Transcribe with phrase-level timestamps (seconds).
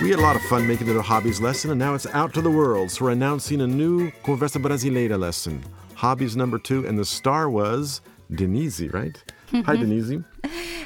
[0.00, 2.32] We had a lot of fun making it a hobbies lesson, and now it's out
[2.34, 2.92] to the world.
[2.92, 5.64] So we're announcing a new Conversa Brasileira lesson,
[5.96, 8.00] hobbies number two, and the star was
[8.34, 9.22] Denise, right?
[9.52, 10.22] Hi, Denise.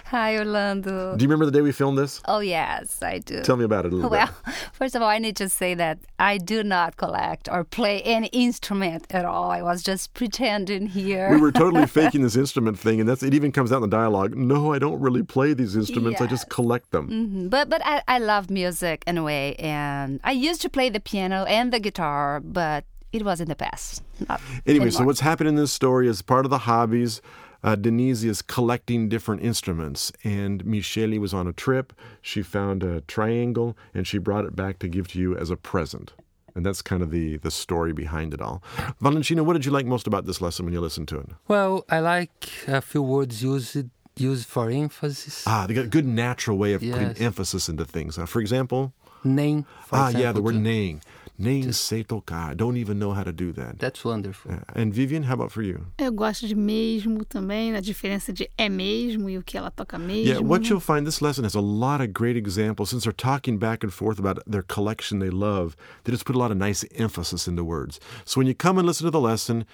[0.07, 1.17] Hi, Orlando.
[1.17, 2.21] Do you remember the day we filmed this?
[2.27, 3.43] Oh, yes, I do.
[3.43, 4.55] Tell me about it a little well, bit.
[4.73, 8.27] first of all, I need to say that I do not collect or play any
[8.29, 9.51] instrument at all.
[9.51, 11.31] I was just pretending here.
[11.31, 13.33] We were totally faking this instrument thing, and that's it.
[13.33, 14.37] Even comes out in the dialogue.
[14.37, 16.21] No, I don't really play these instruments.
[16.21, 17.09] I just collect them.
[17.09, 17.51] Mhm.
[17.51, 21.73] But but I, I love music anyway, and I used to play the piano and
[21.73, 24.03] the guitar, but it was in the past.
[24.29, 27.21] Not Anyway, so what's happened in this story is part of the hobbies.
[27.65, 31.93] Uh, Denise is collecting different instruments, and Michele was on a trip.
[32.21, 35.57] She found a triangle, and she brought it back to give to you as a
[35.57, 36.13] present.
[36.55, 38.63] And that's kind of the the story behind it all.
[39.01, 41.29] Valentina, what did you like most about this lesson when you listened to it?
[41.49, 45.45] Well, I like a few words used used for emphasis.
[45.47, 48.19] Ah, they got a good natural way of putting emphasis into things.
[48.19, 48.93] Uh, for example,
[49.25, 49.67] Name.
[49.87, 50.61] For ah, yeah, the word too.
[50.61, 51.01] name.
[51.43, 52.53] Name sei tocar.
[52.53, 53.79] I don't even know how to do that.
[53.79, 54.53] That's wonderful.
[54.53, 55.87] Uh, and Vivian, how about for you?
[55.99, 59.99] Eu gosto de mesmo também, a diferença de é mesmo e o que ela toca
[59.99, 60.29] mesmo.
[60.29, 62.91] Yeah, what you'll find this lesson has a lot of great examples.
[62.91, 66.39] Since they're talking back and forth about their collection they love, they just put a
[66.39, 67.99] lot of nice emphasis into words.
[68.25, 69.65] So when you come and listen to the lesson,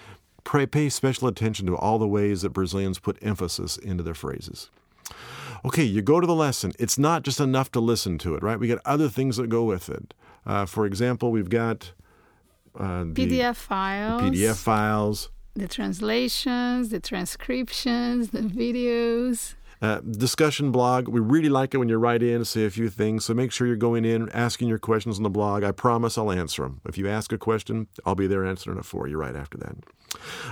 [0.44, 4.70] pray, pay special attention to all the ways that Brazilians put emphasis into their phrases.
[5.64, 6.72] Okay, you go to the lesson.
[6.78, 8.58] It's not just enough to listen to it, right?
[8.58, 10.14] We got other things that go with it.
[10.46, 11.92] Uh, for example, we've got
[12.78, 15.30] uh, the PDF files, PDF files.
[15.54, 19.54] the translations, the transcriptions, the videos.
[19.80, 21.06] Uh, discussion blog.
[21.06, 23.24] We really like it when you write in, say a few things.
[23.24, 25.62] So make sure you're going in, asking your questions on the blog.
[25.62, 26.80] I promise I'll answer them.
[26.84, 29.76] If you ask a question, I'll be there answering it for you right after that.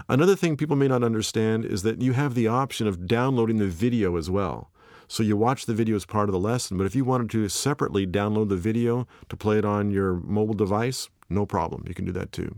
[0.09, 3.67] Another thing people may not understand is that you have the option of downloading the
[3.67, 4.71] video as well.
[5.09, 7.49] So you watch the video as part of the lesson, but if you wanted to
[7.49, 11.85] separately download the video to play it on your mobile device, no problem.
[11.87, 12.57] You can do that too.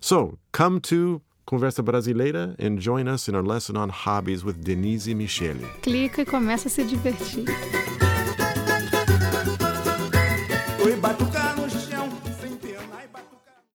[0.00, 5.08] So come to Conversa Brasileira and join us in our lesson on hobbies with Denise
[5.08, 5.66] Michele.
[5.82, 8.09] Clica e começa a se divertir.